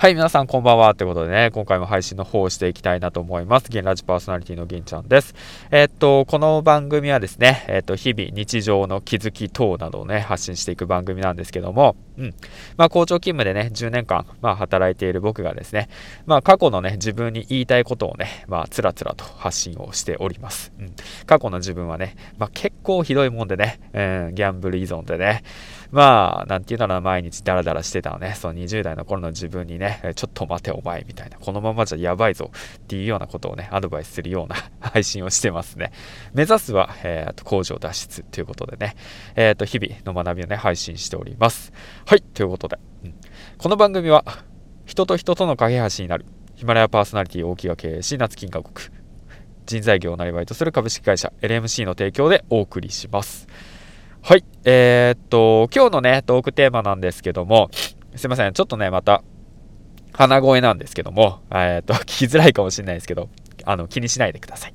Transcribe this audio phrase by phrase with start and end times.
[0.00, 0.94] はい、皆さんこんばんは。
[0.94, 3.68] ということでね、今回も配信の方をしていきたいなと思います。
[3.68, 5.34] ゲンラジパーソナリティの銀ちゃんです。
[5.70, 12.34] えー、っと、この番組はですね、えー、っと、日々日常の気づき等などをね、発信していく番組なんですけども、うん。
[12.76, 15.88] まあ、校長勤務でね、10年間、まあ、働いている僕がですね、
[16.26, 20.72] まあ、過去のね、自分に言いたいことをね、まあ、つらつらと発信をしております。
[20.78, 20.92] うん。
[21.26, 25.42] 過去の自分はね、まあ、結構ひどいもんでね、えー、ギャンブル依存でね、
[25.90, 35.92] まあ、なんていうのかな、毎日ダラダラしてたのね、その20代の頃の自分にね、ちょっと待てお前みたいな、このままじゃやばいぞっていうようなことをね、アドバイスするような 配信をしてますね。
[36.32, 38.94] 目指すは、えー、と工場脱出ということでね、
[39.34, 41.72] えっ、ー、と、日々の学びをね、配信しております。
[42.10, 43.14] はい、ということで、うん、
[43.56, 44.24] この番組は、
[44.84, 48.88] 人と人との架け橋になる、ヒマラヤパーソナリティ大木が経営し、夏金河国、
[49.64, 53.46] 人材業をなりわいとする株式会社 LMC の提供でお送りします。
[54.22, 54.44] はい。
[54.64, 57.70] えー、っと、今日のね、トークテーマなんですけども、
[58.16, 58.54] すいません。
[58.54, 59.22] ちょっとね、また、
[60.12, 63.28] 鼻声なんですけども、えー、っと、 聞きづらいかもしれないですけど、
[63.64, 64.74] あの、気にしないでください。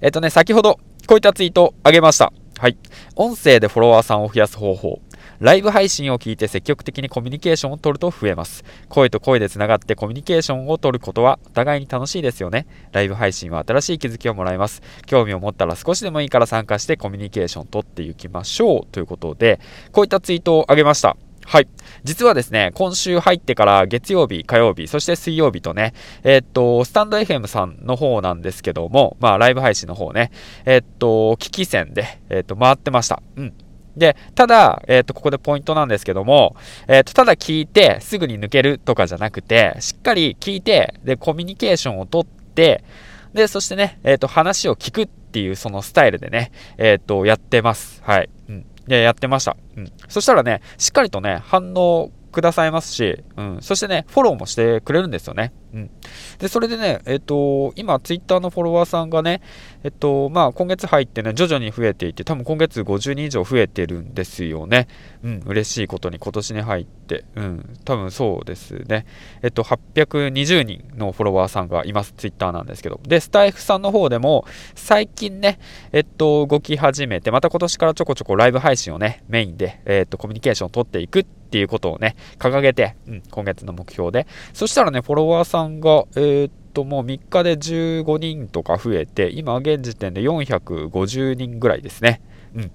[0.00, 2.32] えー、っとね、先ほど、こういったツイートをあげました。
[2.58, 2.76] はい。
[3.14, 5.00] 音声でフォロワーさんを増やす方法。
[5.44, 8.64] ライブ配信を聞いて積極的にコミュニケーションを取ると増えます。
[8.88, 12.66] 声と声でつながってコミュニケーションを取ることはお互いに楽しいですよね。
[12.92, 14.80] ライブ配信は新しい気づきをもらえます。
[15.04, 18.86] 興味を持ったら少しでもいいから参加してコミュニケーションを取っていきましょう。
[18.90, 19.60] ということで、
[19.92, 21.14] こういったツイートをあげました。
[21.44, 21.68] はい。
[22.04, 25.92] 実はですね、今週入ってから月曜日、火曜日、そして水曜日とね、
[26.22, 30.30] えー、っと、スタンド FM さんの方なんですけども、まあ、ライブ配信の方ね、
[30.64, 33.22] えー、っと、危機戦で、えー、っと、回ってました。
[33.36, 33.52] うん。
[33.96, 36.56] で、ただ、えっ、ー、と、ここでポイントなんですけども、
[36.88, 42.84] えっ、ー、と、ただ聞いてすぐに抜けるとかじゃなくて、しっかり聞いて、で、コミュニケーションをとって、
[43.32, 48.02] で、そしてね、えっ、ー、と、話を聞くっていうそのスタイルでね、えっ、と、やってます。
[48.04, 48.30] はい。
[48.48, 48.66] うん。
[48.86, 49.56] で、やってました。
[49.76, 49.92] うん。
[50.08, 53.58] そしたらね、しっかりとね、反応くださいますし、うん。
[53.60, 55.52] そしてね、フォローもしてくれるんですよね。
[55.74, 55.90] うん。
[56.38, 59.42] で、それでね、えっ、と、今、ツイッターのフォロワーさんがね、
[59.82, 64.86] えっと、まあ、今月入ってね、徐々に増えていて、多分今月50人以上増えてるんですよね。
[65.24, 69.04] うん、嬉しいことに今年に入って、うん、多分そうですね。
[69.42, 73.00] えっと、820人のフォロワーさんがいます、ツイッターなんですけど。
[73.02, 74.46] で、スタイフさんの方でも、
[74.76, 75.58] 最近ね、
[75.92, 84.26] えっと、動き始めて、また今年からちょこちょこライブ配信をね、メインで、えっと、コミュニケーションを取っていくっていうことをね、掲げて、うん、今月の目標で。
[84.52, 92.20] そしたらね、フォロワーさんが、えー、っと、もう3日で15人とか増えて、今現時点で450人ぐらいですね。
[92.54, 92.72] うん。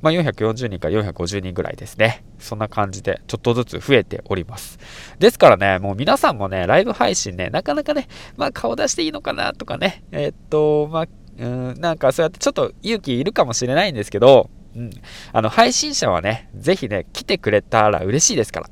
[0.00, 2.24] まあ、440人から450人ぐらいですね。
[2.38, 4.78] そんな感じで、ちょっとずつ増えております。
[5.18, 11.06] ですからね、もう皆さんもね、ライブ配信ね、なかなかね、まあ、顔出していいのかなとかね、えー、っと、まあ、
[11.38, 14.90] うん、なんかそうやってちょっと勇気いるかもしれないんですけど、うん。
[15.32, 18.70] あの、配信者はね、ぜひね、来てくれたら嬉しいですから。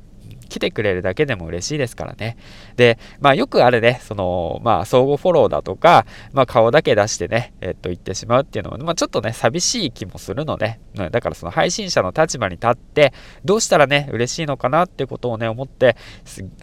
[0.51, 2.35] 来てくれるだけでも嬉しいですからね。
[2.75, 13.13] で、まあよくあるね、その、まあ相互フォローだとか、まあ顔だけ出してね、えっと言ってしまうっていうのは、まあちょっとね、寂しい気もするので、だからその配信者の立場に立って、
[13.45, 15.95] どうしたらね、嬉しいのかなってことをね、思って、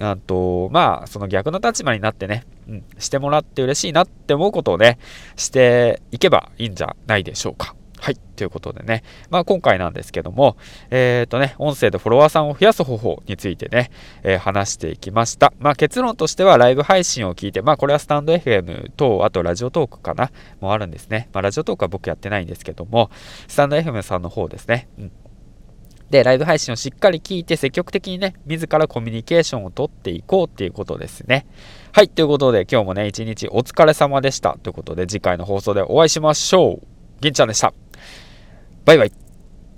[0.00, 4.99] あと、まあその逆の立場になってね、うん、してもらって嬉しいなって思うことをね、
[5.37, 7.77] していけばいいんじゃないでしょうか。
[8.00, 8.16] はい。
[8.36, 9.03] ということでね。
[9.31, 10.56] まあ今回なんですけども、
[10.91, 13.91] えっ、ー、とね、音声でフォロワーさんを増やす方法についてね、
[14.22, 15.53] えー、話していきました。
[15.59, 21.28] まあ結論としてはライブ配信を聞いて、まあこれはスタンド FM と、あとラジオトークかな、もあるんですね。
[21.32, 23.10] まあラジオトークは僕やってないんですけども、
[23.48, 24.88] スタンド FM さんの方ですね。
[24.98, 25.12] うん。
[26.10, 31.47] で、ライブ配信をしっかり聞いて積極的にね、自らコミュニケーションをとっていこうっていうことですね。
[31.92, 34.56] はい、ということで今日もね、一日お疲れ様でした。
[34.62, 36.87] ということで次回の放送でお会いしましょう。
[37.20, 37.75] 銀ちゃんでした。
[38.88, 39.27] バイバイ。